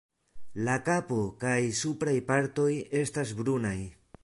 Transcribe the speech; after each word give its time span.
La 0.67 0.77
kapo 0.87 1.17
kaj 1.43 1.59
supraj 1.81 2.15
partoj 2.33 2.69
estas 3.03 3.37
brunaj. 3.43 3.79